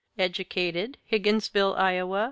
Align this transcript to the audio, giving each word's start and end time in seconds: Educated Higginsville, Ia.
Educated 0.17 0.97
Higginsville, 1.11 1.77
Ia. 1.77 2.05